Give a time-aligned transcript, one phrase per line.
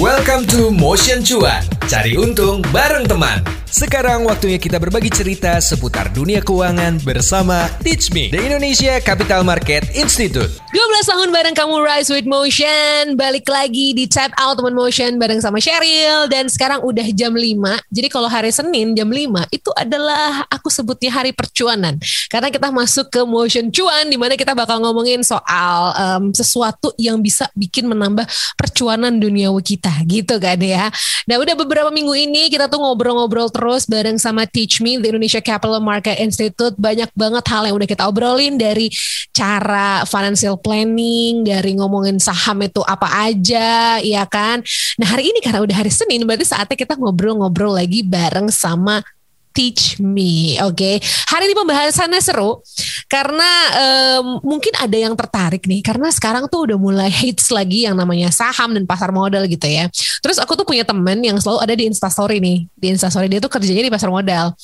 [0.00, 1.60] Welcome to Motion Cuan.
[1.84, 3.59] Cari untung bareng teman.
[3.70, 9.86] Sekarang waktunya kita berbagi cerita seputar dunia keuangan bersama Teach Me, The Indonesia Capital Market
[9.94, 10.50] Institute.
[10.74, 13.14] 12 tahun bareng kamu Rise with Motion.
[13.14, 17.90] Balik lagi di Tap Out Teman Motion bareng sama Cheryl Dan sekarang udah jam 5
[17.90, 21.98] Jadi kalau hari Senin jam 5 Itu adalah aku sebutnya hari percuanan.
[22.26, 27.22] Karena kita masuk ke Motion Cuan Di mana kita bakal ngomongin soal um, Sesuatu yang
[27.22, 28.26] bisa bikin menambah
[28.58, 29.94] percuanan duniawi kita.
[30.10, 30.90] Gitu kan ya.
[31.30, 35.44] Nah udah beberapa minggu ini kita tuh ngobrol-ngobrol terus bareng sama Teach Me The Indonesia
[35.44, 36.72] Capital Market Institute.
[36.80, 38.88] Banyak banget hal yang udah kita obrolin Dari
[39.36, 44.64] cara financial planning Dari ngomongin saham itu apa aja Ya kan?
[44.96, 49.04] Nah hari ini karena udah hari Senin Berarti saatnya kita ngobrol-ngobrol lagi bareng sama
[49.50, 50.78] Teach Me, oke.
[50.78, 50.96] Okay?
[51.02, 52.62] Hari ini pembahasannya seru
[53.10, 57.98] karena um, mungkin ada yang tertarik nih karena sekarang tuh udah mulai hits lagi yang
[57.98, 59.90] namanya saham dan pasar modal gitu ya.
[60.22, 63.50] Terus aku tuh punya temen yang selalu ada di Instastory nih, di Instastory dia tuh
[63.50, 64.54] kerjanya di pasar modal.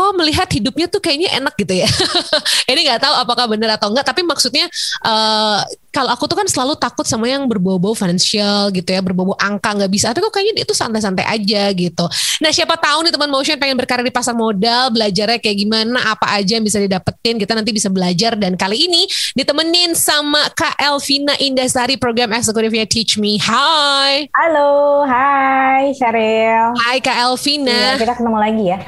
[0.00, 1.88] Kok melihat hidupnya tuh kayaknya enak gitu ya.
[2.72, 4.64] ini nggak tahu apakah benar atau enggak, tapi maksudnya
[5.04, 5.60] uh,
[5.92, 9.92] kalau aku tuh kan selalu takut sama yang berbau-bau financial gitu ya, berbau-bau angka nggak
[9.92, 10.08] bisa.
[10.16, 12.08] Tapi kok kayaknya itu santai-santai aja gitu.
[12.40, 16.32] Nah siapa tahu nih teman motion pengen berkarir di pasar modal, belajarnya kayak gimana, apa
[16.32, 17.36] aja yang bisa didapetin.
[17.36, 19.04] Kita nanti bisa belajar dan kali ini
[19.36, 23.36] ditemenin sama Kak Elvina Indasari program eksekutifnya Teach Me.
[23.36, 24.30] Hai.
[24.32, 26.72] Halo, hai Sheryl.
[26.86, 27.98] Hai Kak Elvina.
[27.98, 28.78] Iya, kita ketemu lagi ya.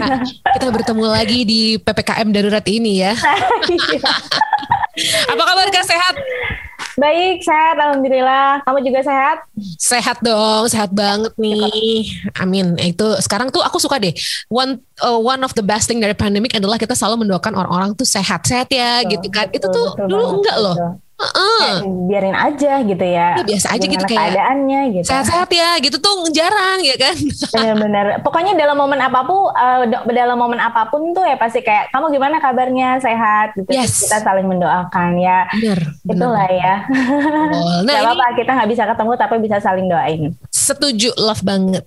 [0.00, 0.22] Nah,
[0.54, 3.18] kita bertemu lagi di PPKM darurat ini ya.
[5.34, 6.14] Apa kabar Kak sehat?
[6.94, 8.62] Baik, sehat alhamdulillah.
[8.62, 9.42] Kamu juga sehat?
[9.82, 12.06] Sehat dong, sehat banget nih.
[12.38, 12.78] Amin.
[12.78, 14.14] Itu sekarang tuh aku suka deh.
[14.46, 18.06] One uh, one of the best thing dari pandemic adalah kita selalu mendoakan orang-orang tuh
[18.06, 19.50] sehat-sehat ya betul, gitu kan.
[19.50, 20.76] Betul, itu tuh betul dulu banget, enggak loh.
[20.78, 21.03] Betul.
[21.14, 21.78] Uh,
[22.10, 23.38] biarin aja gitu ya.
[23.38, 25.06] ya biasa aja gitu kayak keadaannya gitu.
[25.06, 27.14] Sehat-sehat ya, gitu tuh jarang ya kan.
[27.54, 28.06] Benar-benar.
[28.26, 32.18] Pokoknya dalam momen apa pun, uh, dalam momen apa pun tuh ya pasti kayak kamu
[32.18, 33.70] gimana kabarnya sehat gitu.
[33.70, 34.10] Yes.
[34.10, 35.46] Kita saling mendoakan ya.
[35.54, 35.80] Benar.
[36.02, 36.74] Itulah ya.
[37.54, 40.34] Oh, nah, Gak apa-apa kita nggak bisa ketemu tapi bisa saling doain.
[40.64, 41.84] Setuju, love banget.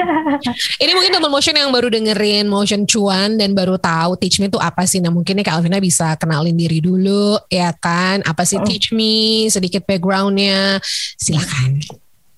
[0.82, 4.56] ini mungkin teman motion yang baru dengerin motion cuan dan baru tahu teach me itu
[4.56, 5.04] apa sih.
[5.04, 9.50] Nah mungkin nih Kak Alvina bisa kenalin diri dulu ya kan apa sih Teach Me,
[9.52, 10.80] sedikit backgroundnya,
[11.20, 11.82] silakan.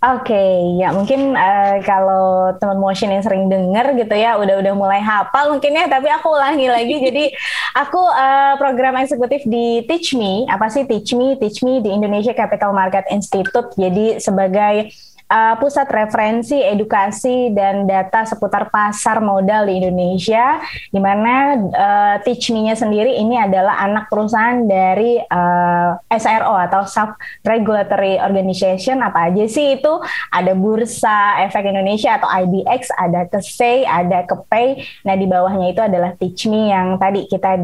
[0.04, 4.75] Oke, okay, ya mungkin uh, kalau teman motion yang sering denger gitu ya, udah udah
[4.76, 7.00] mulai hafal mungkin ya, tapi aku ulangi lagi.
[7.09, 7.32] jadi
[7.72, 10.44] aku uh, program eksekutif di Teach Me.
[10.44, 11.41] Apa sih Teach Me?
[11.41, 13.72] Teach Me di Indonesia Capital Market Institute.
[13.81, 14.92] Jadi sebagai
[15.28, 22.52] uh, pusat referensi, edukasi dan data seputar pasar modal di Indonesia, di mana uh, Teach
[22.52, 29.00] Me-nya sendiri ini adalah anak perusahaan dari uh, SRO atau Self Regulatory Organization.
[29.00, 29.92] Apa aja sih itu?
[30.32, 34.68] Ada Bursa Efek Indonesia atau IDX, ada KSEI, ada KPay.
[35.08, 37.60] Nah di bawahnya itu adalah Teach Me yang tadi kita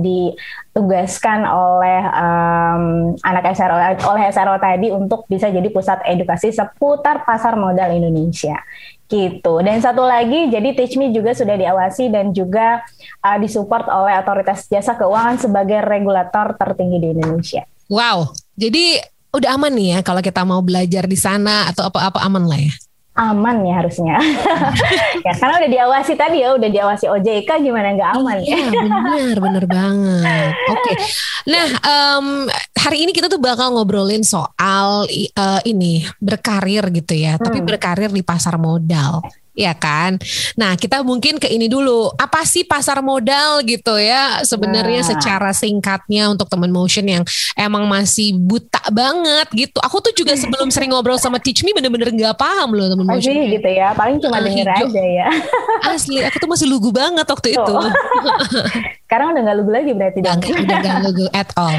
[0.71, 2.83] ditugaskan oleh um,
[3.27, 3.75] anak SRO
[4.07, 8.55] oleh SRO tadi untuk bisa jadi pusat edukasi seputar pasar modal Indonesia
[9.11, 9.59] gitu.
[9.67, 12.87] Dan satu lagi, jadi Teach Me juga sudah diawasi dan juga
[13.27, 17.67] uh, disupport oleh Otoritas Jasa Keuangan sebagai regulator tertinggi di Indonesia.
[17.91, 19.03] Wow, jadi
[19.35, 22.75] udah aman nih ya kalau kita mau belajar di sana atau apa-apa aman lah ya?
[23.21, 24.17] Aman ya harusnya.
[25.27, 28.37] ya karena udah diawasi tadi ya, udah diawasi OJK gimana nggak aman?
[28.41, 30.53] Iya benar, benar banget.
[30.73, 30.97] Oke, okay.
[31.45, 32.27] nah um,
[32.73, 35.05] hari ini kita tuh bakal ngobrolin soal
[35.37, 37.45] uh, ini berkarir gitu ya, hmm.
[37.45, 39.21] tapi berkarir di pasar modal
[39.61, 40.17] ya kan.
[40.57, 42.09] Nah, kita mungkin ke ini dulu.
[42.17, 44.41] Apa sih pasar modal gitu ya?
[44.41, 45.09] Sebenarnya nah.
[45.13, 47.23] secara singkatnya untuk teman motion yang
[47.53, 49.77] emang masih buta banget gitu.
[49.85, 53.37] Aku tuh juga sebelum sering ngobrol sama Teach Me bener-bener nggak paham loh teman motion.
[53.37, 53.93] Asli gitu ya.
[53.93, 54.87] Paling cuma uh, denger hijau.
[54.89, 55.29] aja ya.
[55.93, 57.75] Asli, aku tuh masih lugu banget waktu itu.
[59.05, 60.19] Sekarang udah nggak lugu lagi berarti.
[60.25, 60.35] Udah
[60.81, 61.77] nggak lugu at all.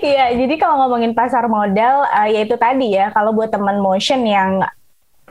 [0.00, 4.64] Iya, jadi kalau ngomongin pasar modal, uh, yaitu tadi ya, kalau buat teman motion yang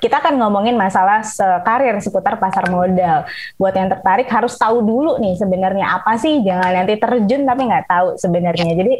[0.01, 1.21] kita akan ngomongin masalah
[1.61, 3.23] karir seputar pasar modal.
[3.55, 7.85] Buat yang tertarik harus tahu dulu nih sebenarnya apa sih, jangan nanti terjun tapi nggak
[7.85, 8.71] tahu sebenarnya.
[8.73, 8.93] Jadi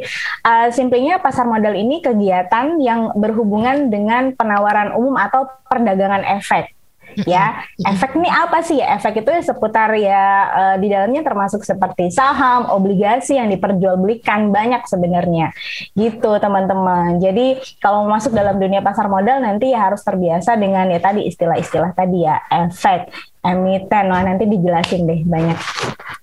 [0.46, 6.77] uh, simpelnya pasar modal ini kegiatan yang berhubungan dengan penawaran umum atau perdagangan efek
[7.26, 7.64] ya.
[7.82, 8.78] Efek ini apa sih?
[8.78, 14.84] Ya efek itu seputar ya uh, di dalamnya termasuk seperti saham obligasi yang diperjualbelikan banyak
[14.86, 15.50] sebenarnya.
[15.96, 17.18] Gitu teman-teman.
[17.18, 21.96] Jadi kalau masuk dalam dunia pasar modal nanti ya harus terbiasa dengan ya tadi istilah-istilah
[21.96, 23.10] tadi ya efek
[23.42, 24.04] emiten.
[24.12, 25.58] Wah nanti dijelasin deh banyak.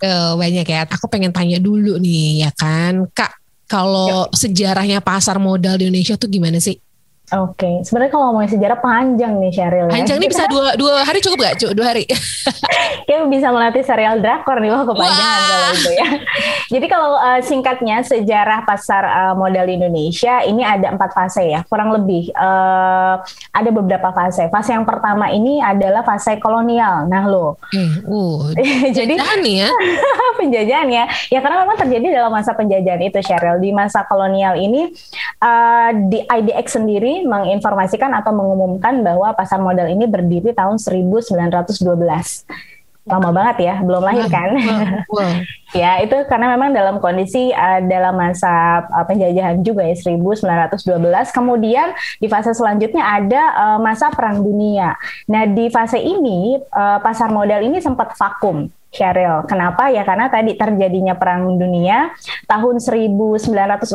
[0.04, 0.86] Uh, banyak ya.
[0.86, 3.10] Aku pengen tanya dulu nih ya kan?
[3.12, 6.78] Kak kalau sejarahnya pasar modal di Indonesia tuh gimana sih
[7.34, 7.76] Oke, okay.
[7.82, 9.90] sebenarnya kalau ngomongin sejarah panjang nih Sheryl.
[9.90, 9.94] Ya.
[9.98, 11.58] Panjang nih bisa dua dua hari cukup gak?
[11.74, 12.06] Dua hari.
[13.10, 15.50] Kayak bisa melatih serial drakor nih, wah kepanjangan Wah.
[15.50, 16.10] kalau itu ya.
[16.70, 21.98] Jadi kalau uh, singkatnya sejarah pasar uh, modal Indonesia ini ada empat fase ya, kurang
[21.98, 23.18] lebih uh,
[23.58, 24.46] ada beberapa fase.
[24.54, 27.10] Fase yang pertama ini adalah fase kolonial.
[27.10, 28.54] Nah lo, hmm, uh,
[28.98, 29.70] jadi nih ya,
[30.46, 34.94] penjajahan ya, ya karena memang terjadi dalam masa penjajahan itu Sheryl di masa kolonial ini
[35.42, 41.86] uh, di IDX sendiri menginformasikan atau mengumumkan bahwa pasar modal ini berdiri tahun 1912
[43.06, 44.50] lama banget ya, belum lahir kan?
[44.58, 45.34] Wow, wow.
[45.76, 50.80] ya itu karena memang dalam kondisi uh, dalam masa uh, penjajahan juga ya 1912.
[51.36, 54.96] Kemudian di fase selanjutnya ada uh, masa perang dunia.
[55.28, 59.44] Nah di fase ini uh, pasar modal ini sempat vakum Sheryl.
[59.44, 59.92] Kenapa?
[59.92, 62.16] Ya karena tadi terjadinya perang dunia
[62.48, 63.92] tahun 1914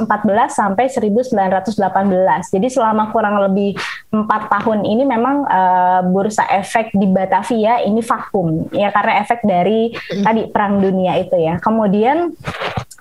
[0.52, 2.52] sampai 1918.
[2.52, 3.80] Jadi selama kurang lebih
[4.12, 9.96] empat tahun ini memang uh, bursa efek di Batavia ini vakum ya karena efek dari
[10.20, 11.56] tadi perang dunia itu ya.
[11.70, 12.34] Kemudian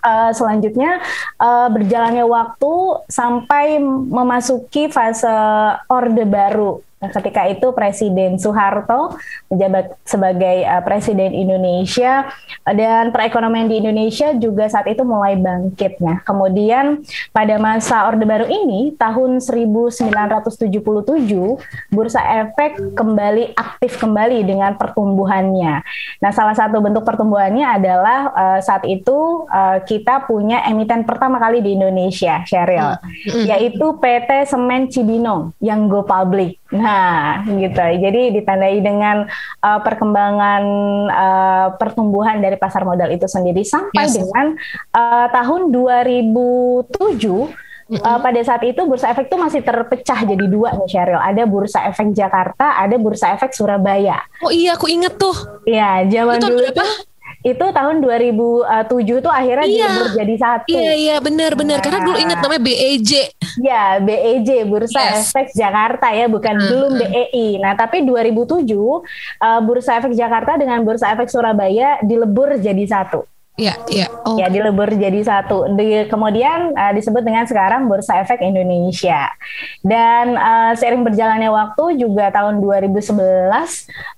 [0.03, 0.99] uh, selanjutnya
[1.39, 2.73] uh, berjalannya waktu
[3.07, 5.29] sampai memasuki fase
[5.87, 9.15] Orde Baru Nah, ketika itu Presiden Soeharto
[9.47, 12.27] menjabat sebagai uh, Presiden Indonesia
[12.67, 16.03] dan perekonomian di Indonesia juga saat itu mulai bangkit.
[16.03, 16.99] Nah, kemudian
[17.31, 20.67] pada masa Orde Baru ini tahun 1977
[21.87, 25.79] Bursa Efek kembali aktif kembali dengan pertumbuhannya.
[26.19, 31.65] Nah, salah satu bentuk pertumbuhannya adalah uh, saat itu uh, kita punya emiten pertama kali
[31.65, 33.49] di Indonesia, Sheryl, hmm.
[33.49, 36.61] yaitu PT Semen Cibinong yang go public.
[36.69, 37.81] Nah, gitu.
[37.81, 39.25] Jadi ditandai dengan
[39.65, 40.63] uh, perkembangan
[41.09, 44.21] uh, pertumbuhan dari pasar modal itu sendiri sampai yes.
[44.21, 44.53] dengan
[44.93, 48.05] uh, tahun 2007 Mm-hmm.
[48.05, 51.17] Uh, pada saat itu bursa efek itu masih terpecah jadi dua nih Sheryl.
[51.17, 54.21] Ada bursa efek Jakarta, ada bursa efek Surabaya.
[54.45, 55.33] Oh iya, aku inget tuh.
[55.65, 56.85] Iya, zaman itu dulu berapa?
[57.39, 60.75] Itu tahun 2007 tuh akhirnya iya, dilebur jadi satu.
[60.75, 61.83] Iya iya benar benar nah.
[61.87, 63.11] karena dulu ingat namanya BEJ.
[63.63, 65.31] Ya BEJ Bursa yes.
[65.31, 67.63] Efek Jakarta ya bukan uh, belum BEI.
[67.63, 69.01] Nah tapi 2007 uh,
[69.63, 73.23] Bursa Efek Jakarta dengan Bursa Efek Surabaya dilebur jadi satu.
[73.59, 74.07] Iya, iya.
[74.23, 74.39] Oh.
[74.39, 75.67] Ya dilebur jadi satu.
[75.75, 79.27] Di, kemudian uh, disebut dengan sekarang Bursa Efek Indonesia.
[79.83, 83.19] Dan uh, seiring berjalannya waktu juga tahun 2011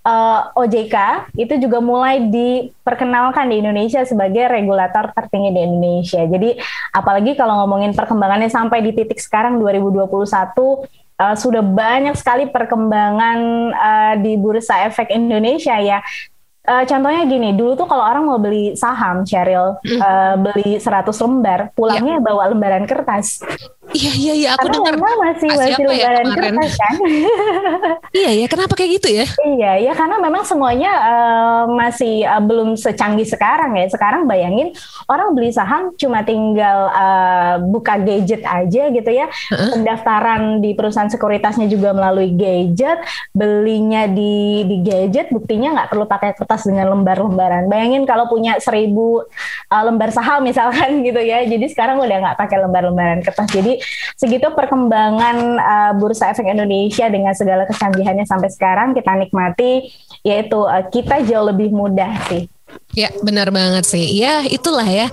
[0.05, 0.95] uh, OJK
[1.41, 6.21] itu juga mulai diperkenalkan di Indonesia sebagai regulator tertinggi di Indonesia.
[6.21, 6.61] Jadi
[6.93, 10.05] apalagi kalau ngomongin perkembangannya sampai di titik sekarang 2021
[11.21, 13.39] uh, sudah banyak sekali perkembangan
[13.73, 16.01] uh, di bursa efek Indonesia ya.
[16.61, 19.97] Uh, contohnya gini, dulu tuh kalau orang mau beli saham, Cheryl, mm.
[19.97, 22.25] uh, beli 100 lembar, pulangnya yeah.
[22.25, 23.41] bawa lembaran kertas.
[23.91, 26.95] Iya iya iya aku dengar masih masih ya lebaran ya kertas kan.
[28.23, 29.25] iya ya kenapa kayak gitu ya?
[29.43, 33.91] Iya ya karena memang semuanya uh, masih uh, belum secanggih sekarang ya.
[33.91, 34.71] Sekarang bayangin
[35.11, 39.27] orang beli saham cuma tinggal uh, buka gadget aja gitu ya.
[39.27, 39.75] Uh-huh.
[39.75, 43.03] Pendaftaran di perusahaan sekuritasnya juga melalui gadget,
[43.35, 47.71] belinya di di gadget, buktinya nggak perlu pakai kertas dengan lembar-lembaran.
[47.71, 49.23] Bayangin kalau punya seribu
[49.71, 51.47] uh, lembar saham misalkan gitu ya.
[51.47, 53.47] Jadi sekarang udah nggak pakai lembar-lembaran kertas.
[53.55, 53.79] Jadi
[54.19, 59.87] segitu perkembangan uh, bursa efek Indonesia dengan segala kecanggihannya sampai sekarang kita nikmati
[60.27, 62.51] yaitu uh, kita jauh lebih mudah sih
[62.91, 64.03] Ya benar banget sih.
[64.19, 65.07] Ya itulah ya.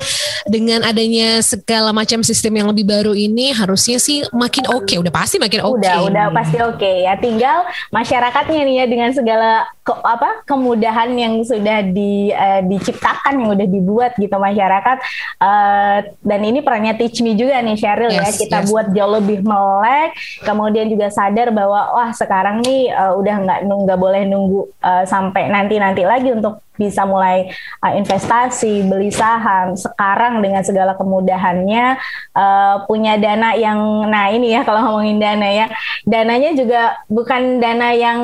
[0.49, 4.87] Dengan adanya segala macam sistem yang lebih baru ini harusnya sih makin oke.
[4.87, 4.97] Okay.
[4.99, 5.79] Udah pasti makin oke.
[5.79, 5.95] Okay.
[5.95, 6.97] Udah udah pasti oke okay.
[7.07, 7.15] ya.
[7.19, 13.51] Tinggal masyarakatnya nih ya dengan segala ke, apa kemudahan yang sudah di, uh, diciptakan yang
[13.55, 14.97] udah dibuat gitu masyarakat.
[15.39, 18.27] Uh, dan ini perannya Teach Me juga nih Sheryl ya.
[18.27, 18.41] yes, ya.
[18.43, 18.69] Kita yes.
[18.69, 20.19] buat jauh lebih melek.
[20.43, 25.47] Kemudian juga sadar bahwa wah sekarang nih uh, udah nggak nggak boleh nunggu uh, sampai
[25.49, 27.51] nanti nanti lagi untuk bisa mulai
[27.85, 29.75] uh, investasi, beli saham.
[29.75, 31.97] Sekarang dengan segala kemudahannya
[32.35, 35.67] uh, punya dana yang nah ini ya kalau ngomongin dana ya.
[36.09, 38.21] Dananya juga bukan dana yang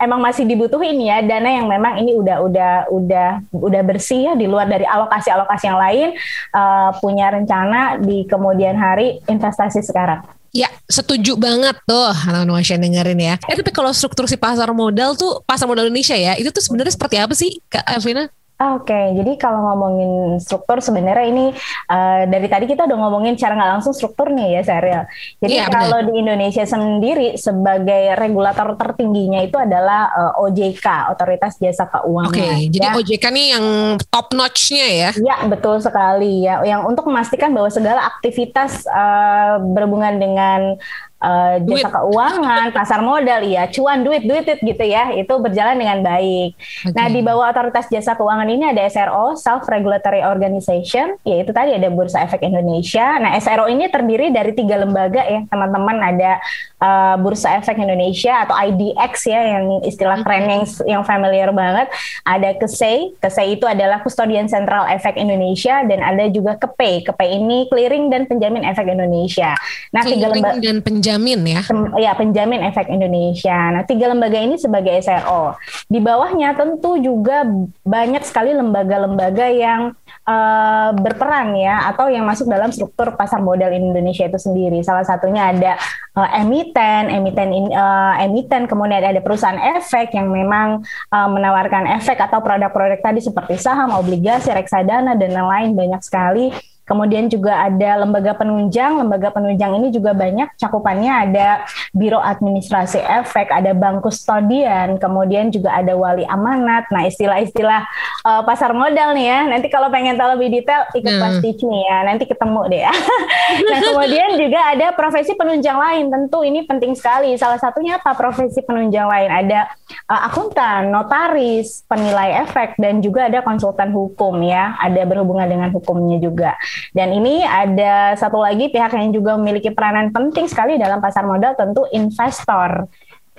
[0.00, 4.48] emang masih dibutuhin ya, dana yang memang ini udah udah udah udah bersih ya di
[4.48, 6.08] luar dari alokasi-alokasi yang lain
[6.56, 10.24] uh, punya rencana di kemudian hari investasi sekarang.
[10.56, 13.34] Ya, setuju banget tuh teman-teman dengerin ya.
[13.44, 16.96] Eh tapi kalau struktur si pasar modal tuh, pasar modal Indonesia ya, itu tuh sebenarnya
[16.96, 18.32] seperti apa sih Kak Elvina?
[18.56, 21.52] Oke, okay, jadi kalau ngomongin struktur sebenarnya ini
[21.92, 25.04] uh, dari tadi kita udah ngomongin cara nggak langsung struktur nih ya Serial.
[25.44, 31.60] Jadi ya, kalau di Indonesia sendiri sebagai regulator tertingginya itu adalah uh, eh, OJK, Otoritas
[31.60, 32.32] Jasa Keuangan.
[32.32, 32.96] Oke, okay, jadi ya.
[32.96, 33.66] OJK nih yang
[34.08, 35.10] top notch-nya ya?
[35.20, 40.80] Ya betul sekali ya, yang untuk memastikan bahwa segala aktivitas uh, berhubungan dengan
[41.20, 41.92] uh, jasa duit.
[41.92, 46.56] keuangan, pasar modal, ya cuan duit duit gitu ya, itu berjalan dengan baik.
[46.56, 46.92] Okay.
[46.92, 51.88] Nah di bawah otoritas jasa keuangan ini ada SRO (Self Regulatory Organization), yaitu tadi ada
[51.88, 53.16] Bursa Efek Indonesia.
[53.20, 56.40] Nah SRO ini terdiri dari tiga lembaga ya teman-teman, ada
[56.80, 61.88] uh, Bursa Efek Indonesia atau IDX ya yang istilah keren yang yang familiar banget.
[62.26, 67.08] Ada KSEI, KSEI itu adalah Kustodian Sentral Efek Indonesia dan ada juga KPI.
[67.08, 69.56] KPI ini Clearing dan Penjamin Efek Indonesia.
[69.94, 71.05] Nah tiga lembaga dan penjamin
[71.46, 71.60] ya.
[71.94, 73.70] Ya, penjamin efek Indonesia.
[73.70, 75.54] Nah, tiga lembaga ini sebagai SRO.
[75.86, 77.46] Di bawahnya tentu juga
[77.86, 79.94] banyak sekali lembaga-lembaga yang
[80.26, 84.82] uh, berperan ya atau yang masuk dalam struktur pasar modal Indonesia itu sendiri.
[84.82, 85.78] Salah satunya ada
[86.18, 90.82] uh, emiten, emiten in, uh, emiten, kemudian ada perusahaan efek yang memang
[91.14, 96.50] uh, menawarkan efek atau produk-produk tadi seperti saham, obligasi, reksadana dan lain-lain banyak sekali
[96.86, 99.02] Kemudian juga ada lembaga penunjang.
[99.02, 105.74] Lembaga penunjang ini juga banyak cakupannya ada Biro Administrasi Efek, ada bank kustodian, kemudian juga
[105.74, 106.86] ada wali amanat.
[106.94, 107.82] Nah, istilah-istilah
[108.22, 109.40] uh, pasar modal nih ya.
[109.50, 111.22] Nanti kalau pengen tahu lebih detail ikut hmm.
[111.26, 111.98] pasti nih ya.
[112.06, 112.94] Nanti ketemu deh ya.
[113.66, 116.06] nah, kemudian juga ada profesi penunjang lain.
[116.06, 117.34] Tentu ini penting sekali.
[117.34, 119.26] Salah satunya apa profesi penunjang lain?
[119.26, 119.66] Ada
[120.06, 124.78] uh, akuntan, notaris, penilai efek dan juga ada konsultan hukum ya.
[124.78, 126.54] Ada berhubungan dengan hukumnya juga.
[126.92, 131.54] Dan ini ada satu lagi pihak yang juga memiliki peranan penting sekali dalam pasar modal
[131.56, 132.88] tentu investor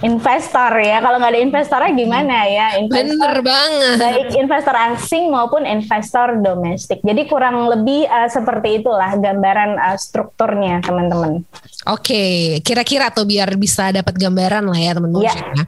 [0.05, 1.01] investor ya.
[1.01, 2.67] Kalau nggak ada investornya gimana ya?
[2.77, 3.97] Investor, Bener banget.
[3.97, 7.01] Baik investor asing maupun investor domestik.
[7.01, 11.41] Jadi kurang lebih uh, seperti itulah gambaran uh, strukturnya teman-teman.
[11.89, 15.33] Oke, kira-kira tuh biar bisa dapat gambaran lah ya teman-teman.
[15.33, 15.37] Yeah.
[15.57, 15.63] Ya.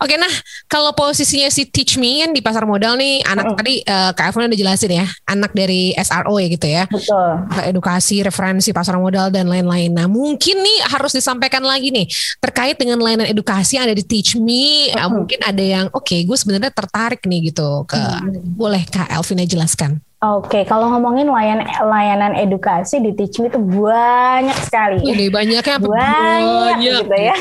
[0.00, 0.32] Oke, nah
[0.72, 3.56] kalau posisinya si Teach Me kan di pasar modal nih, anak mm.
[3.60, 6.88] tadi uh, Kak Evan udah jelasin ya, anak dari SRO ya gitu ya.
[6.88, 7.28] Betul.
[7.68, 9.92] Edukasi, referensi pasar modal dan lain-lain.
[9.92, 12.08] Nah mungkin nih harus disampaikan lagi nih
[12.40, 14.92] terkait dengan layanan edukasi yang ada di Teach Me.
[14.92, 14.98] Mm.
[14.98, 18.54] Uh, mungkin ada yang oke, okay, gue sebenarnya tertarik nih gitu ke, mm.
[18.54, 20.02] boleh Kak Elvina jelaskan?
[20.16, 25.04] Oke, kalau ngomongin layan, layanan edukasi di Teach Me itu banyak sekali.
[25.04, 25.84] Ini banyaknya apa?
[25.84, 27.36] Banyak, banyak gitu ya.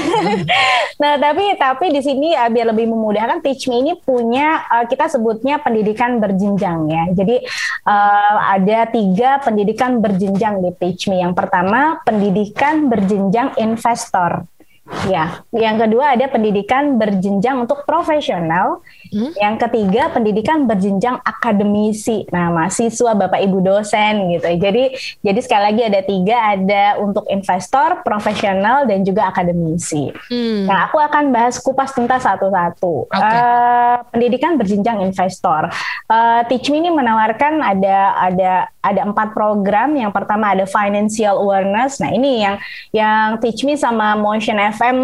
[1.02, 5.08] nah, tapi tapi di sini uh, biar lebih memudahkan Teach Me ini punya uh, kita
[5.08, 7.04] sebutnya pendidikan berjenjang ya.
[7.16, 7.48] Jadi
[7.88, 11.24] uh, ada tiga pendidikan berjenjang di Teach Me.
[11.24, 14.44] Yang pertama pendidikan berjenjang investor.
[14.86, 18.86] Ya, yang kedua ada pendidikan berjenjang untuk profesional.
[19.10, 19.34] Hmm?
[19.34, 22.30] Yang ketiga pendidikan berjenjang akademisi.
[22.30, 24.46] Nah, mahasiswa, bapak ibu dosen gitu.
[24.46, 24.94] Jadi,
[25.26, 30.14] jadi sekali lagi ada tiga, ada untuk investor, profesional, dan juga akademisi.
[30.30, 30.70] Hmm.
[30.70, 33.10] Nah, aku akan bahas kupas tuntas satu-satu.
[33.10, 33.26] Okay.
[33.26, 35.66] Uh, eh, pendidikan berjenjang investor.
[36.06, 39.98] Uh, Teach Me ini menawarkan ada ada ada empat program.
[39.98, 41.98] Yang pertama ada financial awareness.
[41.98, 42.56] Nah, ini yang
[42.94, 44.98] yang Teach Me sama Motion FM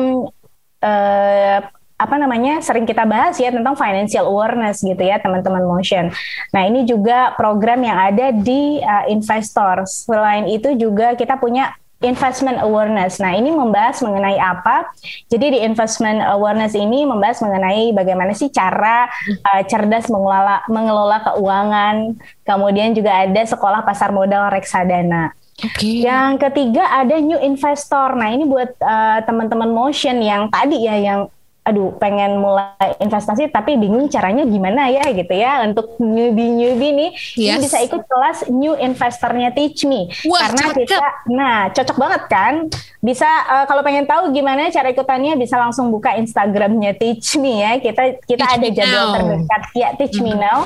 [0.84, 1.60] eh,
[2.02, 6.10] apa namanya sering kita bahas ya tentang financial awareness gitu ya teman-teman motion.
[6.50, 9.86] Nah ini juga program yang ada di uh, investor.
[9.86, 13.22] Selain itu juga kita punya investment awareness.
[13.22, 14.90] Nah, ini membahas mengenai apa?
[15.30, 19.06] Jadi di investment awareness ini membahas mengenai bagaimana sih cara
[19.46, 22.18] uh, cerdas mengelola mengelola keuangan.
[22.42, 25.38] Kemudian juga ada sekolah pasar modal reksadana.
[25.62, 26.02] Okay.
[26.02, 28.18] Yang ketiga ada new investor.
[28.18, 31.30] Nah ini buat uh, teman-teman motion yang tadi ya yang
[31.62, 37.10] aduh pengen mulai investasi tapi bingung caranya gimana ya gitu ya untuk newbie newbie nih
[37.38, 37.54] yes.
[37.54, 40.78] ini bisa ikut kelas new investornya Teach Me Wah, karena cakep.
[40.90, 42.54] kita nah cocok banget kan
[42.98, 47.78] bisa uh, kalau pengen tahu gimana cara ikutannya bisa langsung buka Instagramnya Teach Me ya
[47.78, 50.38] kita kita teach ada jadwal terdekat ya Teach mm -hmm.
[50.38, 50.60] Me Now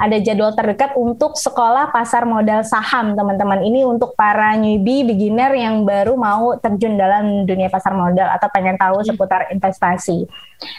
[0.00, 5.84] ada jadwal terdekat untuk sekolah pasar modal saham teman-teman ini untuk para newbie beginner yang
[5.84, 9.06] baru mau terjun dalam dunia pasar modal atau pengen tahu mm.
[9.12, 10.24] seputar investasi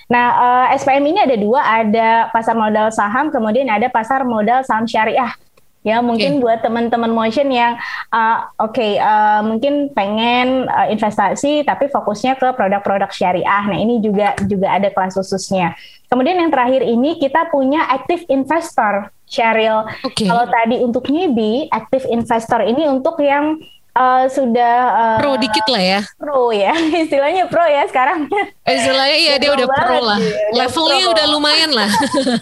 [0.09, 4.61] Nah, uh, eh, SPM ini ada dua, ada pasar modal saham, kemudian ada pasar modal
[4.61, 5.33] saham syariah.
[5.81, 6.41] Ya, mungkin okay.
[6.45, 7.73] buat teman-teman motion yang
[8.13, 13.65] uh, oke, okay, uh, eh, mungkin pengen uh, investasi tapi fokusnya ke produk-produk syariah.
[13.65, 15.73] Nah, ini juga juga ada kelas khususnya.
[16.11, 19.87] Kemudian yang terakhir ini kita punya active investor, Cheryl.
[20.03, 20.27] Okay.
[20.27, 23.63] Kalau tadi untuk newbie, active investor ini untuk yang
[23.95, 25.99] uh, sudah uh, pro dikit lah ya.
[26.15, 28.27] Pro ya, istilahnya pro ya sekarang.
[28.63, 30.19] Istilahnya iya dia udah pro lah.
[30.19, 31.13] Ya, Levelnya pro.
[31.15, 31.89] udah lumayan lah.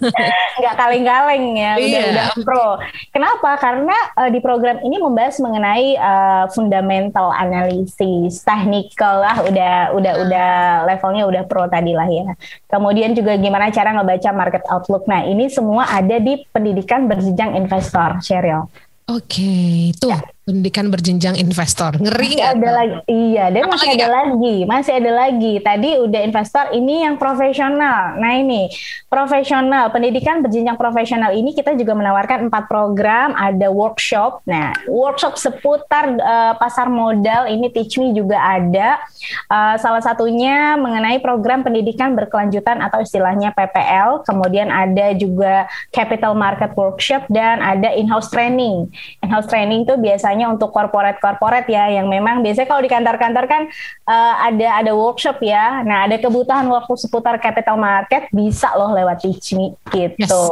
[0.60, 1.86] Nggak kaleng-kaleng ya, iya.
[1.86, 2.68] udah udah pro.
[3.14, 3.50] Kenapa?
[3.58, 10.24] Karena uh, di program ini membahas mengenai uh, fundamental analisis, technical lah, udah udah hmm.
[10.28, 10.50] udah
[10.86, 12.36] levelnya udah pro tadi lah ya.
[12.70, 15.10] Kemudian juga gimana cara ngebaca market outlook.
[15.10, 18.70] Nah ini semua ada di pendidikan berjenjang investor, Cheryl.
[19.10, 19.98] Oke, okay.
[19.98, 20.14] tuh.
[20.14, 21.94] Ya pendidikan berjenjang investor.
[22.02, 22.52] Ngeri nggak?
[22.58, 24.16] Ada lagi, iya, dan Apa masih lagi, ada Kak?
[24.18, 25.54] lagi, masih ada lagi.
[25.62, 28.18] Tadi udah investor, ini yang profesional.
[28.18, 28.74] Nah ini
[29.10, 34.46] profesional, pendidikan berjenjang profesional ini kita juga menawarkan empat program, ada workshop.
[34.46, 39.02] Nah, workshop seputar eh, pasar modal ini Teach Me juga ada.
[39.50, 44.24] Eh, salah satunya mengenai program pendidikan berkelanjutan atau istilahnya PPL.
[44.24, 48.88] Kemudian ada juga capital market workshop dan ada in-house training.
[49.20, 53.62] In-house training itu biasanya untuk corporate-corporate ya yang memang biasanya kalau di kantor-kantor kan
[54.08, 55.84] eh, ada ada workshop ya.
[55.84, 60.44] Nah, ada kebutuhan waktu seputar capital market bisa loh lewat Teach Me gitu.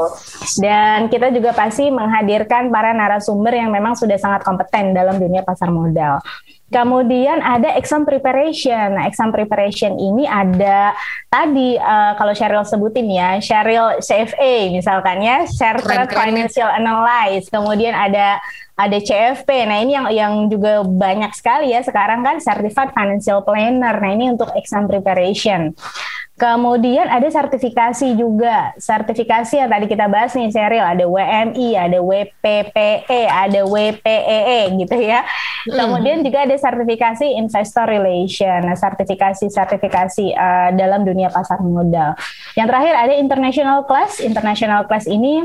[0.59, 5.71] Dan kita juga pasti menghadirkan para narasumber yang memang sudah sangat kompeten dalam dunia pasar
[5.71, 6.19] modal.
[6.67, 8.99] Kemudian ada exam preparation.
[8.99, 10.91] Nah, exam preparation ini ada
[11.31, 16.11] tadi eh, kalau Cheryl sebutin ya, Cheryl CFA misalkan ya, Chartered.
[16.11, 17.47] Financial Analyst.
[17.55, 18.43] Kemudian ada
[18.77, 19.49] ada CFP.
[19.65, 23.97] Nah, ini yang yang juga banyak sekali ya sekarang kan Certified Financial Planner.
[23.97, 25.73] Nah, ini untuk exam preparation.
[26.37, 28.69] Kemudian ada sertifikasi juga.
[28.77, 30.85] Sertifikasi yang tadi kita bahas nih, Cheryl.
[30.85, 35.25] Ada WMI, ada WPPE, ada WPEE gitu ya.
[35.65, 38.69] Kemudian juga ada sertifikasi Investor Relation.
[38.69, 42.13] Sertifikasi-sertifikasi eh, dalam dunia pasar modal.
[42.53, 44.21] Yang terakhir ada International Class.
[44.21, 45.41] International Class ini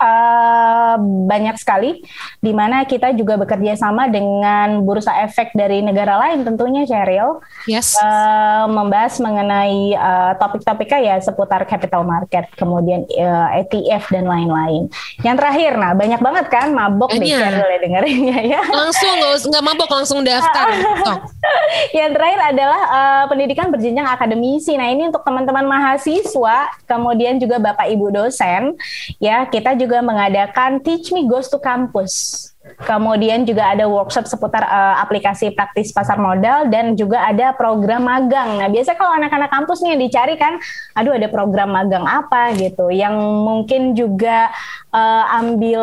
[0.00, 0.94] eh,
[1.28, 2.00] banyak sekali,
[2.40, 7.38] di mana kita juga bekerja sama dengan bursa efek dari negara lain tentunya, Cheryl
[7.68, 7.94] Yes.
[7.96, 14.88] eh, membahas mengenai eh, topik-topiknya ya seputar capital market, kemudian eh, ETF dan lain-lain.
[15.20, 17.38] Yang terakhir, nah banyak banget kan mabok nih Banyak.
[17.44, 18.60] Cheryl ya dengerinnya ya.
[18.70, 19.12] langsung
[19.50, 20.66] nggak mabok langsung daftar.
[21.96, 24.74] Yang terakhir adalah eh, pendidikan berjenjang akademisi.
[24.78, 28.74] Nah ini untuk teman-teman mahasiswa, kemudian juga bapak ibu dosen,
[29.18, 32.46] ya kita juga mengadakan Teach Me Goes to Campus.
[32.78, 38.62] Kemudian juga ada workshop seputar eh, aplikasi praktis pasar modal dan juga ada program magang.
[38.62, 40.62] Nah biasanya kalau anak-anak kampus nih yang dicari kan,
[40.94, 44.52] aduh ada program magang apa gitu, yang mungkin juga
[44.94, 45.82] eh, ambil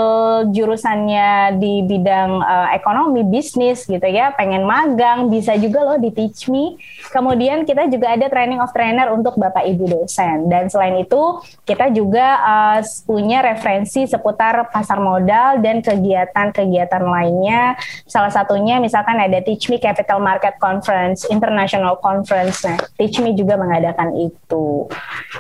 [0.54, 6.48] jurusannya di bidang eh, ekonomi bisnis gitu ya, pengen magang bisa juga loh di Teach
[6.48, 6.80] Me.
[7.12, 11.92] Kemudian kita juga ada training of trainer untuk bapak ibu dosen dan selain itu kita
[11.92, 17.74] juga eh, punya referensi seputar pasar modal dan kegiatan-kegiatan lainnya.
[18.06, 22.62] Salah satunya misalkan ada Teach Me Capital Market Conference, International Conference.
[22.68, 24.86] Nah, Teach Me juga mengadakan itu.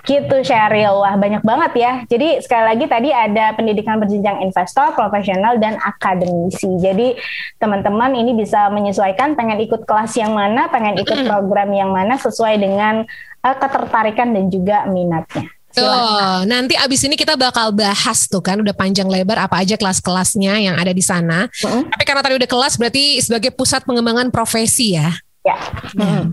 [0.07, 1.93] Gitu Sheryl, wah banyak banget ya.
[2.07, 6.79] Jadi sekali lagi tadi ada pendidikan berjenjang investor, profesional, dan akademisi.
[6.79, 7.19] Jadi
[7.59, 12.55] teman-teman ini bisa menyesuaikan pengen ikut kelas yang mana, pengen ikut program yang mana sesuai
[12.61, 13.03] dengan
[13.43, 15.56] eh, ketertarikan dan juga minatnya.
[15.77, 20.53] Tuh, nanti abis ini kita bakal bahas tuh kan udah panjang lebar apa aja kelas-kelasnya
[20.57, 21.45] yang ada di sana.
[21.61, 21.93] Mm-mm.
[21.93, 25.13] Tapi karena tadi udah kelas berarti sebagai pusat pengembangan profesi ya.
[25.47, 25.55] Ya.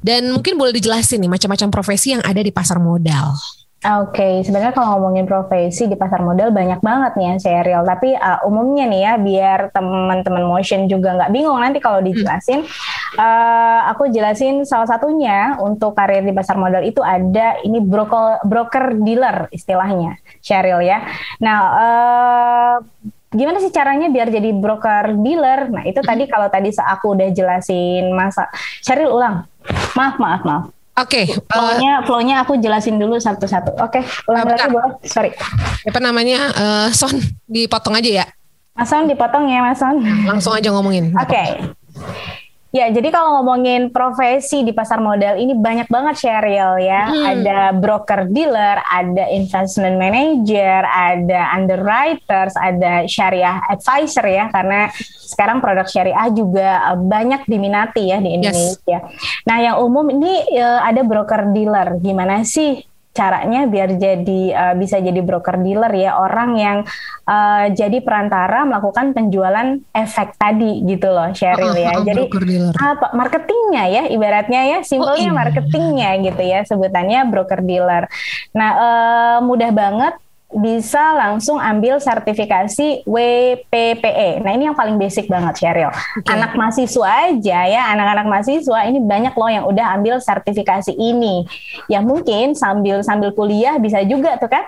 [0.03, 3.31] Dan mungkin boleh dijelasin nih macam-macam profesi yang ada di pasar modal.
[3.85, 7.83] Oke, sebenarnya kalau ngomongin profesi di pasar modal banyak banget nih ya Cheryl.
[7.85, 12.65] Tapi uh, umumnya nih ya, biar teman-teman motion juga nggak bingung nanti kalau dijelasin,
[13.21, 18.97] uh, aku jelasin salah satunya untuk karir di pasar modal itu ada ini broker broker
[19.05, 21.05] dealer istilahnya, Cheryl ya.
[21.45, 22.77] Nah, uh,
[23.37, 25.69] gimana sih caranya biar jadi broker dealer?
[25.69, 28.49] Nah itu tadi kalau tadi aku udah jelasin masa,
[28.81, 29.45] Cheryl ulang.
[29.93, 30.65] Maaf, maaf, maaf.
[30.95, 33.75] Oke, eh, Flow-nya, flow-nya aku jelasin dulu satu-satu.
[33.83, 33.99] Oke,
[34.31, 34.71] ulang Bentar.
[34.71, 34.91] lagi boleh?
[35.03, 35.31] Sorry.
[35.83, 36.55] apa namanya?
[36.55, 37.11] eh, Son
[37.45, 38.27] dipotong aja ya.
[38.75, 39.99] Mas Son dipotong ya Mas Son.
[40.23, 41.11] Langsung aja ngomongin.
[41.15, 41.75] Oke.
[42.75, 47.07] Ya, jadi kalau ngomongin profesi di pasar modal ini banyak banget Cheryl ya.
[47.07, 47.23] Hmm.
[47.23, 54.91] Ada broker dealer, ada investment manager, ada underwriters, ada syariah advisor ya karena
[55.23, 58.43] sekarang produk syariah juga eh, banyak diminati ya di Yes.
[58.43, 58.99] Indonesia.
[59.47, 62.03] Nah, yang umum ini eh, ada broker dealer.
[62.03, 62.83] Gimana sih
[63.15, 66.79] caranya biar jadi eh, bisa jadi broker dealer ya orang yang
[67.25, 71.95] eh, jadi perantara melakukan penjualan efek tadi gitu loh Cheryl ya.
[71.95, 72.23] Oh, oh, Jadi
[72.75, 75.31] apa marketingnya ya ibaratnya ya simpelnya Oh, iya.
[75.31, 78.11] marketingnya gitu ya sebutannya broker dealer.
[78.51, 80.15] Nah eh, mudah banget
[80.55, 84.41] bisa langsung ambil sertifikasi WPPE.
[84.41, 85.91] Nah ini yang paling basic banget Cheryl.
[86.31, 91.43] Anak mahasiswa aja ya, anak-anak mahasiswa ini banyak loh yang udah ambil sertifikasi ini.
[91.91, 94.63] Ya mungkin sambil sambil kuliah bisa juga tuh kan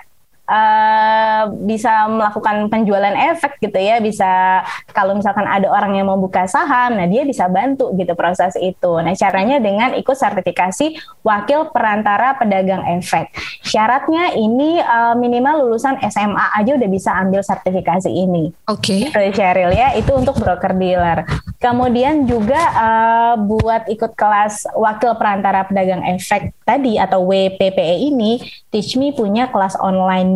[0.47, 4.63] eh, bisa melakukan penjualan efek gitu ya bisa
[4.95, 8.99] kalau misalkan ada orang yang mau buka saham nah dia bisa bantu gitu proses itu
[9.03, 13.29] nah caranya dengan ikut sertifikasi wakil perantara pedagang efek
[13.67, 18.55] Syaratnya ini uh, minimal lulusan SMA aja udah bisa ambil sertifikasi ini.
[18.71, 19.11] Oke.
[19.11, 19.35] Okay.
[19.35, 21.27] Cheryl ya, itu untuk broker dealer.
[21.59, 28.39] Kemudian juga uh, buat ikut kelas wakil perantara pedagang efek tadi atau WPPE ini,
[28.71, 29.75] Teach Me punya kelas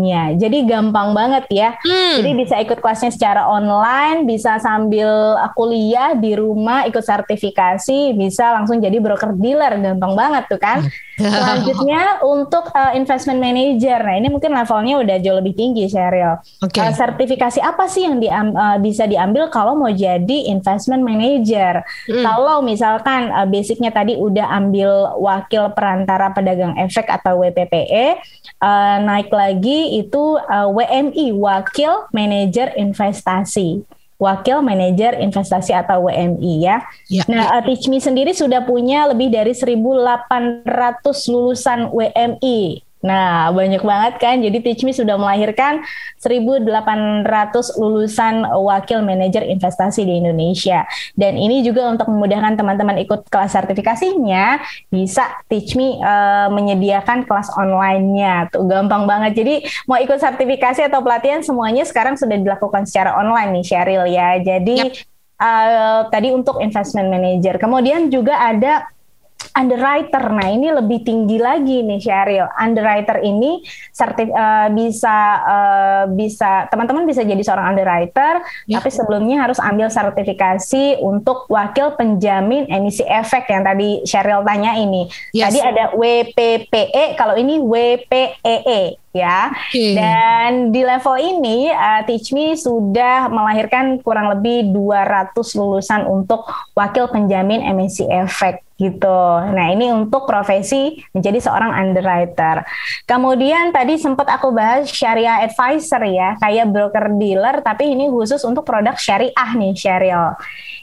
[0.00, 0.40] online-nya.
[0.40, 1.76] Jadi gampang banget ya.
[1.84, 2.24] Hmm.
[2.24, 8.80] Jadi bisa ikut kelasnya secara online, bisa sambil kuliah di rumah ikut sertifikasi, bisa langsung
[8.80, 10.88] jadi broker dealer, gampang banget tuh kan.
[11.20, 14.00] Selanjutnya untuk uh, investment manager.
[14.00, 16.40] Nah, ini mungkin levelnya udah jauh lebih tinggi, Sheryl.
[16.64, 16.80] Okay.
[16.80, 21.84] Uh, sertifikasi apa sih yang diam, uh, bisa diambil kalau mau jadi investment manager?
[22.08, 22.24] Hmm.
[22.24, 28.18] Kalau misalkan uh, basicnya tadi udah ambil wakil perantara pedagang efek atau WPPE,
[28.64, 33.84] uh, naik lagi itu uh, WMI, wakil manajer investasi
[34.20, 36.84] wakil manajer investasi atau WMI ya.
[37.08, 37.64] ya nah, ya.
[37.64, 40.68] Teach Me sendiri sudah punya lebih dari 1.800
[41.32, 44.36] lulusan WMI Nah, banyak banget kan.
[44.44, 45.80] Jadi Teach Me sudah melahirkan
[46.20, 46.68] 1.800
[47.80, 50.84] lulusan wakil manajer investasi di Indonesia.
[51.16, 54.60] Dan ini juga untuk memudahkan teman-teman ikut kelas sertifikasinya,
[54.92, 58.52] bisa Teach Me uh, menyediakan kelas online-nya.
[58.52, 59.32] Tuh gampang banget.
[59.40, 59.54] Jadi
[59.88, 64.36] mau ikut sertifikasi atau pelatihan semuanya sekarang sudah dilakukan secara online nih Sheryl ya.
[64.44, 64.92] Jadi yep.
[65.40, 67.56] uh, tadi untuk investment manager.
[67.56, 68.92] Kemudian juga ada
[69.54, 70.24] underwriter.
[70.30, 72.46] Nah, ini lebih tinggi lagi nih Sheryl.
[72.56, 78.78] Underwriter ini sertif, uh, bisa uh, bisa teman-teman bisa jadi seorang underwriter, ya.
[78.78, 85.10] tapi sebelumnya harus ambil sertifikasi untuk wakil penjamin emisi efek yang tadi Sheryl tanya ini.
[85.34, 85.50] Yes.
[85.50, 89.50] Tadi ada WPPE, kalau ini WPEE ya.
[89.70, 89.98] Okay.
[89.98, 96.46] Dan di level ini uh, Teach Me sudah melahirkan kurang lebih 200 lulusan untuk
[96.78, 99.20] wakil penjamin emisi efek gitu.
[99.52, 102.64] Nah, ini untuk profesi menjadi seorang underwriter.
[103.04, 108.64] Kemudian tadi sempat aku bahas syariah advisor ya, kayak broker dealer tapi ini khusus untuk
[108.64, 110.32] produk syariah nih, Sheryl.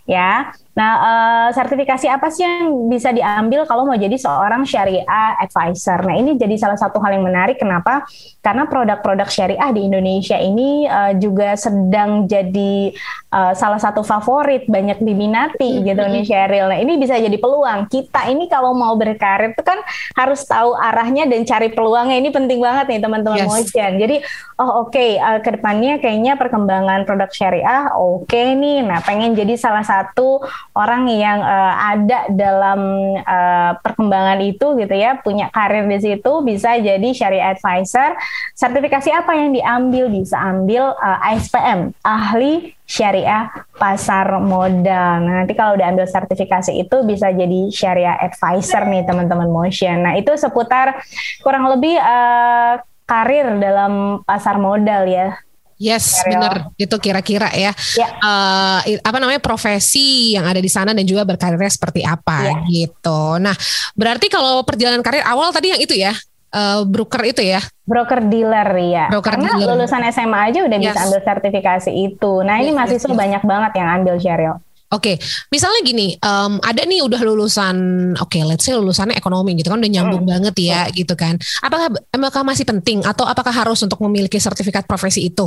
[0.05, 0.53] Ya.
[0.77, 6.05] Nah, uh, sertifikasi apa sih yang bisa diambil kalau mau jadi seorang syariah advisor?
[6.05, 7.57] Nah, ini jadi salah satu hal yang menarik.
[7.57, 8.05] Kenapa?
[8.45, 12.93] Karena produk-produk syariah di Indonesia ini uh, juga sedang jadi
[13.33, 16.69] uh, salah satu favorit, banyak diminati gitu nih Sheryl.
[16.69, 17.89] Nah, ini bisa jadi peluang.
[17.89, 19.81] Kita ini kalau mau berkarir itu kan
[20.13, 22.21] harus tahu arahnya dan cari peluangnya.
[22.21, 23.49] Ini penting banget nih teman-teman yes.
[23.49, 23.91] Motion.
[23.97, 24.21] Jadi,
[24.61, 28.85] oh oke, okay, uh, ke depannya kayaknya perkembangan produk syariah oke okay nih.
[28.85, 32.81] Nah, pengen jadi salah satu orang yang uh, ada dalam
[33.21, 38.17] uh, perkembangan itu gitu ya, punya karir di situ bisa jadi syariah advisor.
[38.53, 40.11] Sertifikasi apa yang diambil?
[40.11, 45.25] Bisa ambil uh, eh, ASPM, ahli syariah pasar modal.
[45.25, 50.05] Nah, nanti kalau udah ambil sertifikasi itu bisa jadi syariah advisor nih teman-teman Motion.
[50.05, 50.99] Nah, itu seputar
[51.43, 55.39] kurang lebih uh, karir dalam pasar modal ya
[55.77, 56.73] Yes, benar.
[56.73, 57.69] Itu kira-kira ya.
[57.93, 58.07] ya.
[58.17, 62.55] Uh, apa namanya profesi yang ada di sana dan juga berkarirnya seperti apa ya.
[62.65, 63.37] gitu.
[63.37, 63.53] Nah,
[63.93, 66.17] berarti kalau perjalanan karir awal tadi yang itu ya,
[66.57, 67.61] uh, broker itu ya.
[67.85, 69.05] Broker dealer ya.
[69.13, 69.77] Broker Karena dealer.
[69.77, 70.85] lulusan SMA aja udah yes.
[70.89, 72.33] bisa ambil sertifikasi itu.
[72.41, 73.17] Nah, ini yes, mahasiswa yes.
[73.17, 74.57] banyak banget yang ambil Sheryl.
[74.87, 75.25] Oke, okay.
[75.51, 77.75] misalnya gini, um, ada nih udah lulusan,
[78.15, 80.31] oke, okay, let's say lulusannya ekonomi gitu kan, udah nyambung hmm.
[80.31, 80.95] banget ya, hmm.
[80.95, 81.35] gitu kan.
[81.59, 85.43] Apakah apakah masih penting atau apakah harus untuk memiliki sertifikat profesi itu?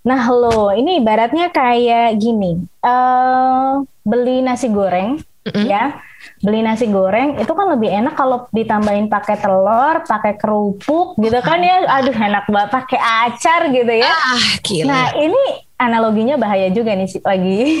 [0.00, 5.66] Nah lo, ini ibaratnya kayak gini, uh, beli nasi goreng, mm-hmm.
[5.68, 6.00] ya,
[6.40, 11.60] beli nasi goreng itu kan lebih enak kalau ditambahin pakai telur, pakai kerupuk, gitu kan
[11.60, 14.08] ya, aduh enak banget, pakai acar gitu ya.
[14.08, 14.88] Ah, gila.
[14.88, 15.44] Nah ini
[15.80, 17.58] analoginya bahaya juga nih lagi.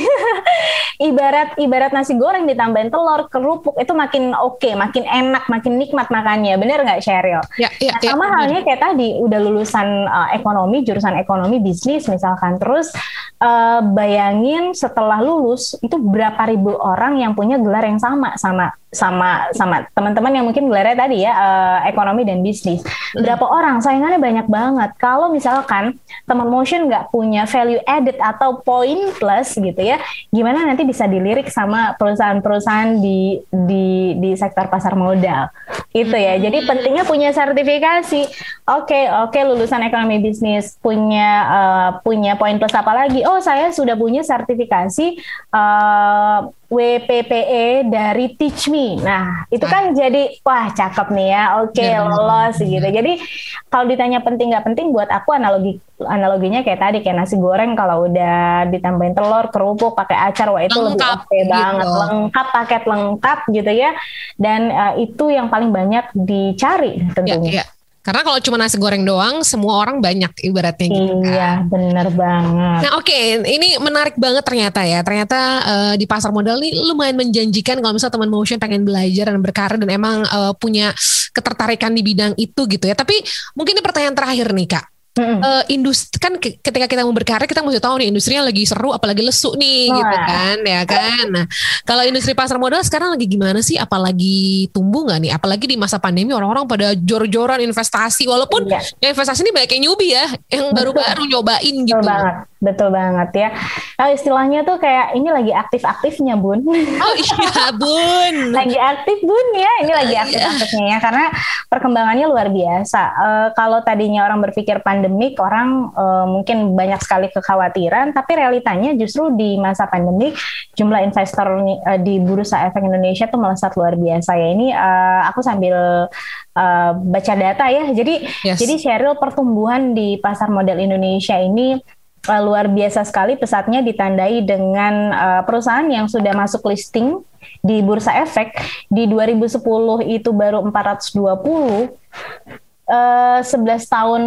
[1.00, 6.08] ibarat ibarat nasi goreng ditambahin telur, kerupuk itu makin oke, okay, makin enak, makin nikmat
[6.12, 6.56] makannya.
[6.60, 7.40] Bener nggak Sheryl?
[7.56, 12.04] Ya, ya, nah, sama ya, halnya kayak tadi udah lulusan uh, ekonomi, jurusan ekonomi bisnis
[12.08, 12.60] misalkan.
[12.60, 12.92] Terus
[13.40, 19.46] uh, bayangin setelah lulus itu berapa ribu orang yang punya gelar yang sama sama sama
[19.54, 22.82] sama teman-teman yang mungkin gelarnya tadi ya uh, ekonomi dan bisnis.
[22.82, 23.22] Hmm.
[23.22, 24.90] Berapa orang saingannya banyak banget.
[24.98, 25.94] Kalau misalkan
[26.26, 30.02] teman motion nggak punya value added atau point plus gitu ya,
[30.34, 35.54] gimana nanti bisa dilirik sama perusahaan-perusahaan di di di sektor pasar modal.
[35.94, 36.42] Itu ya.
[36.42, 36.66] Jadi hmm.
[36.66, 38.26] pentingnya punya sertifikasi.
[38.70, 43.22] Oke, okay, oke okay, lulusan ekonomi bisnis punya uh, punya poin plus apa lagi?
[43.22, 45.18] Oh, saya sudah punya sertifikasi
[45.54, 48.94] uh, WPPE dari Teach Me.
[49.02, 51.42] Nah, itu kan jadi wah cakep nih ya.
[51.66, 52.86] Oke, okay, lolos gitu.
[52.86, 53.18] Jadi
[53.66, 58.06] kalau ditanya penting nggak penting buat aku analogi analoginya kayak tadi kayak nasi goreng kalau
[58.06, 61.50] udah ditambahin telur, kerupuk, pakai acar wah itu lengkap, lebih oke okay gitu.
[61.50, 61.86] banget.
[61.90, 63.90] Lengkap paket lengkap gitu ya.
[64.38, 67.66] Dan uh, itu yang paling banyak dicari tentunya.
[67.66, 67.79] Ya, ya.
[68.00, 71.20] Karena kalau cuma nasi goreng doang, semua orang banyak ibaratnya gitu.
[71.20, 72.80] Iya, bener banget.
[72.88, 73.44] Nah, oke, okay.
[73.44, 75.04] ini menarik banget ternyata ya.
[75.04, 79.40] Ternyata uh, di pasar modal nih lumayan menjanjikan kalau misalnya teman motion pengen belajar dan
[79.44, 80.96] berkarir dan emang uh, punya
[81.36, 82.96] ketertarikan di bidang itu gitu ya.
[82.96, 83.20] Tapi
[83.52, 87.64] mungkin ini pertanyaan terakhir nih, Kak mm Uh, industri kan ketika kita mau berkarya kita
[87.64, 91.26] mesti tahu nih industrinya lagi seru apalagi lesu nih oh, gitu kan ya kan.
[91.32, 91.44] Nah,
[91.88, 93.80] kalau industri pasar modal sekarang lagi gimana sih?
[93.80, 95.30] Apalagi tumbuh nggak nih?
[95.32, 98.84] Apalagi di masa pandemi orang-orang pada jor-joran investasi walaupun iya.
[99.00, 101.96] ya investasi ini banyak yang newbie ya, yang baru-baru nyobain gitu.
[101.96, 102.34] Betul banget.
[102.60, 103.48] Betul banget ya.
[103.96, 106.60] Kalau istilahnya tuh kayak ini lagi aktif-aktifnya bun.
[107.00, 108.34] Oh iya bun.
[108.60, 109.72] lagi aktif bun ya.
[109.88, 110.22] Ini lagi iya.
[110.28, 111.24] aktif-aktifnya ya karena
[111.72, 113.02] perkembangannya luar biasa.
[113.16, 119.32] Uh, kalau tadinya orang berpikir pandemik, orang uh, mungkin banyak sekali kekhawatiran, tapi realitanya justru
[119.32, 120.36] di masa pandemik
[120.76, 124.48] jumlah investor uh, di bursa efek Indonesia tuh melesat luar biasa ya.
[124.52, 126.04] Ini uh, aku sambil
[126.52, 127.88] uh, baca data ya.
[127.96, 128.60] Jadi yes.
[128.60, 131.80] jadi Cheryl pertumbuhan di pasar modal Indonesia ini
[132.28, 137.24] uh, luar biasa sekali pesatnya ditandai dengan uh, perusahaan yang sudah masuk listing
[137.64, 138.52] di bursa efek
[138.92, 139.64] di 2010
[140.12, 144.22] itu baru 420 uh, eh, 11 tahun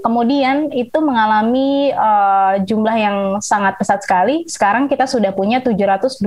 [0.00, 4.46] kemudian itu mengalami uh, jumlah yang sangat pesat sekali.
[4.46, 6.22] Sekarang kita sudah punya 724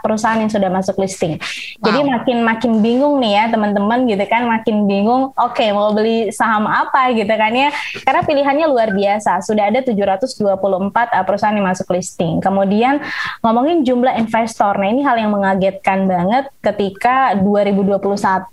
[0.00, 1.36] perusahaan yang sudah masuk listing.
[1.82, 1.84] Wow.
[1.90, 5.34] Jadi makin makin bingung nih ya teman-teman gitu kan, makin bingung.
[5.36, 7.68] Oke, okay, mau beli saham apa gitu kan ya?
[8.06, 9.42] Karena pilihannya luar biasa.
[9.42, 12.38] Sudah ada 724 uh, perusahaan yang masuk listing.
[12.38, 13.02] Kemudian
[13.42, 14.78] ngomongin jumlah investor.
[14.78, 17.98] Nah, ini hal yang mengagetkan banget ketika 2021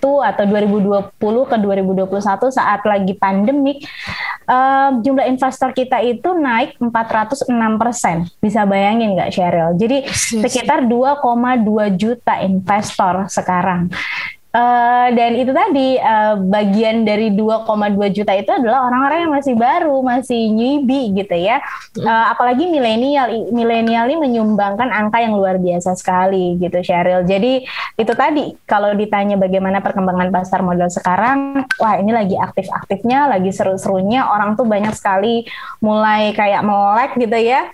[0.02, 3.84] atau 2020 ke 2021 saat lagi pandemik
[4.48, 8.24] uh, jumlah investor kita itu naik 406 persen.
[8.40, 9.76] Bisa bayangin nggak Cheryl?
[9.76, 10.08] Jadi
[10.40, 13.92] sekitar 2,2 juta investor sekarang.
[14.50, 17.70] Uh, dan itu tadi uh, bagian dari 2,2
[18.10, 21.62] juta itu adalah orang-orang yang masih baru, masih newbie gitu ya.
[21.94, 27.30] Uh, apalagi milenial, milenial ini menyumbangkan angka yang luar biasa sekali gitu, Cheryl.
[27.30, 27.62] Jadi
[27.94, 34.34] itu tadi kalau ditanya bagaimana perkembangan pasar modal sekarang, wah ini lagi aktif-aktifnya, lagi seru-serunya.
[34.34, 35.46] Orang tuh banyak sekali
[35.78, 37.70] mulai kayak melek gitu ya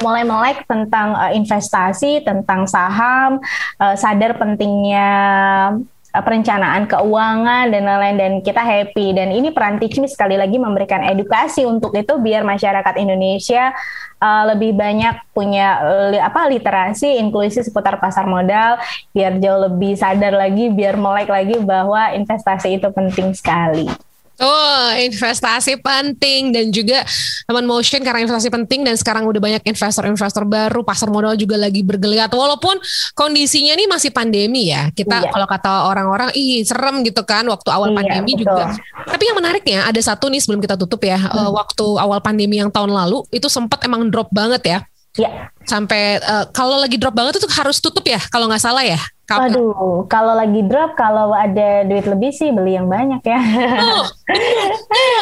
[0.00, 3.40] mulai melek tentang uh, investasi, tentang saham,
[3.76, 5.12] uh, sadar pentingnya
[6.22, 11.64] perencanaan keuangan dan lain-lain dan kita happy dan ini peran Teachme sekali lagi memberikan edukasi
[11.66, 13.74] untuk itu biar masyarakat Indonesia
[14.20, 18.80] uh, lebih banyak punya uh, apa literasi inklusi seputar pasar modal
[19.12, 23.88] biar jauh lebih sadar lagi biar melek lagi bahwa investasi itu penting sekali.
[24.36, 27.00] Oh, investasi penting dan juga
[27.48, 31.80] teman motion karena investasi penting dan sekarang udah banyak investor-investor baru, pasar modal juga lagi
[31.80, 32.76] bergeliat walaupun
[33.16, 34.92] kondisinya ini masih pandemi ya.
[34.92, 35.32] Kita iya.
[35.32, 38.44] kalau kata orang-orang ih serem gitu kan waktu awal iya, pandemi betul.
[38.44, 38.64] juga.
[39.08, 41.32] Tapi yang menariknya ada satu nih sebelum kita tutup ya, hmm.
[41.32, 44.78] uh, waktu awal pandemi yang tahun lalu itu sempat emang drop banget ya.
[45.16, 45.48] Iya.
[45.64, 49.00] Sampai uh, kalau lagi drop banget itu harus tutup ya kalau nggak salah ya.
[49.26, 49.58] Kapan?
[49.58, 53.42] Aduh, kalau lagi drop, kalau ada duit lebih sih beli yang banyak ya.
[53.82, 54.06] Oh,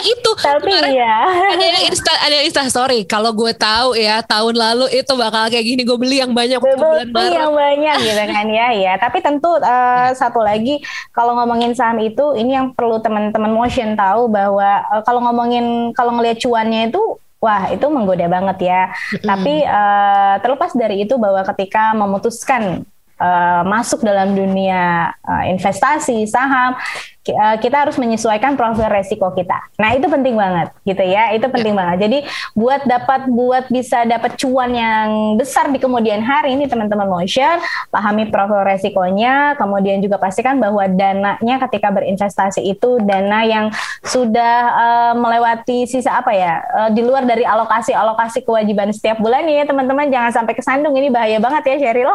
[0.05, 0.31] itu.
[0.45, 1.17] Tapi ya.
[1.57, 3.09] Ada yang insta, ada yang insta story.
[3.09, 6.61] Kalau gue tahu ya tahun lalu itu bakal kayak gini, gue beli yang banyak.
[6.61, 8.93] Beli bulan yang banyak gitu kan ya, ya.
[9.01, 10.85] Tapi tentu uh, satu lagi,
[11.17, 16.13] kalau ngomongin saham itu, ini yang perlu teman-teman motion tahu bahwa uh, kalau ngomongin kalau
[16.13, 17.01] ngelihat cuannya itu
[17.41, 18.93] wah itu menggoda banget ya.
[19.17, 19.25] Mm.
[19.33, 22.85] Tapi uh, terlepas dari itu bahwa ketika memutuskan
[23.19, 29.57] uh, masuk dalam dunia uh, investasi saham Eh, kita harus menyesuaikan profil resiko kita.
[29.81, 31.33] Nah itu penting banget, gitu ya.
[31.33, 31.79] Itu penting ya.
[31.81, 31.97] banget.
[32.05, 32.19] Jadi
[32.53, 37.57] buat dapat buat bisa dapat cuan yang besar di kemudian hari ini teman-teman motion,
[37.89, 43.73] pahami profil resikonya, kemudian juga pastikan bahwa dananya ketika berinvestasi itu dana yang
[44.05, 49.49] sudah uh, melewati sisa apa ya, uh, di luar dari alokasi alokasi kewajiban setiap bulan
[49.49, 50.13] ya teman-teman.
[50.13, 52.13] Jangan sampai kesandung ini bahaya banget ya Sheryl.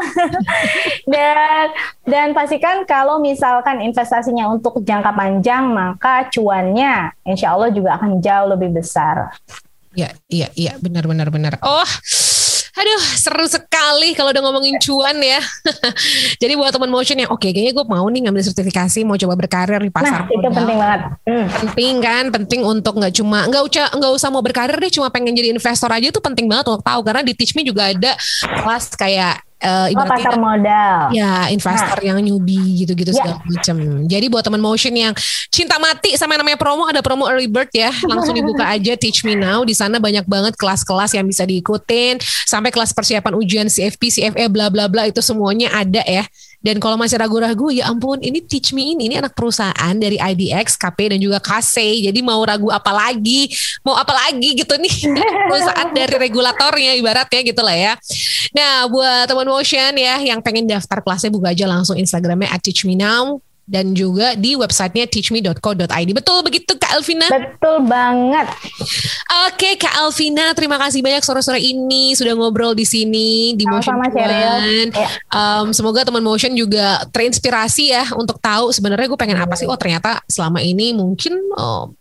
[1.14, 1.74] dan
[2.10, 8.48] dan pastikan kalau misalkan investasinya untuk jangka panjang maka cuannya insya Allah juga akan jauh
[8.50, 9.30] lebih besar.
[9.94, 11.54] Iya, iya, iya, benar, benar, benar.
[11.66, 11.90] Oh,
[12.78, 15.42] aduh, seru sekali kalau udah ngomongin cuan ya.
[16.42, 19.34] Jadi buat teman motion yang oke, okay, kayaknya gue mau nih ngambil sertifikasi, mau coba
[19.34, 20.30] berkarir di pasar.
[20.30, 21.02] Nah, itu penting banget.
[21.26, 21.46] Hmm.
[21.50, 25.34] Penting kan, penting untuk nggak cuma nggak usah nggak usah mau berkarir deh, cuma pengen
[25.34, 28.14] jadi investor aja itu penting banget untuk tahu karena di Teach Me juga ada
[28.62, 31.12] kelas kayak uh, oh, pasar modal.
[31.12, 32.06] Ya, investor nah.
[32.14, 33.18] yang newbie gitu-gitu ya.
[33.20, 33.76] segala macam.
[34.08, 35.14] Jadi buat teman motion yang
[35.52, 37.92] cinta mati sama namanya promo ada promo early bird ya.
[38.08, 39.64] Langsung dibuka aja Teach Me Now.
[39.68, 44.72] Di sana banyak banget kelas-kelas yang bisa diikutin sampai kelas persiapan ujian CFP, CFE bla
[44.72, 46.26] bla bla itu semuanya ada ya
[46.60, 50.76] Dan kalau masih ragu-ragu, ya ampun, ini Teach Me ini, ini anak perusahaan dari IDX,
[50.76, 52.04] KP, dan juga KC.
[52.12, 53.48] Jadi mau ragu apa lagi,
[53.80, 54.96] mau apa lagi gitu nih,
[55.50, 57.94] perusahaan dari regulatornya ibaratnya gitu lah ya.
[58.52, 62.84] Nah, buat teman motion ya yang pengen daftar kelasnya buka aja langsung Instagramnya at Teach
[62.84, 63.40] Me Now
[63.70, 66.10] dan juga di websitenya teachme.co.id.
[66.14, 67.30] Betul begitu Kak Elvina?
[67.30, 68.48] Betul banget.
[69.50, 74.14] Oke Kak Elvina, terima kasih banyak sore-sore ini sudah ngobrol di sini di Motion Sama-sama,
[74.14, 74.90] Cheryl.
[74.94, 75.08] Ya.
[75.30, 79.70] Um, semoga teman Motion juga terinspirasi ya untuk tahu sebenarnya gue pengen apa sih?
[79.70, 81.94] Oh ternyata selama ini mungkin oh,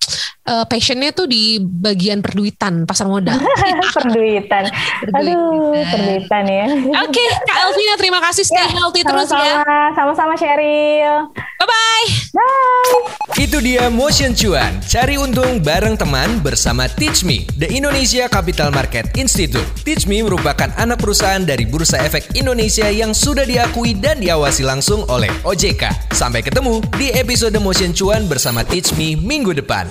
[0.49, 3.37] uh, passionnya tuh di bagian perduitan pasar modal.
[3.97, 4.73] perduitan.
[5.13, 6.67] Aduh, perduitan ya.
[7.05, 9.63] Oke, Kak Elvina terima kasih stay Ya, healthy terus ya.
[9.63, 11.31] Sama-sama, sama-sama Cheryl.
[11.59, 12.31] Bye-bye.
[12.39, 13.19] Bye.
[13.35, 19.11] Itu dia Motion Cuan, cari untung bareng teman bersama Teach Me, The Indonesia Capital Market
[19.19, 19.67] Institute.
[19.83, 25.03] Teach Me merupakan anak perusahaan dari Bursa Efek Indonesia yang sudah diakui dan diawasi langsung
[25.11, 26.15] oleh OJK.
[26.15, 29.91] Sampai ketemu di episode Motion Cuan bersama Teach Me minggu depan.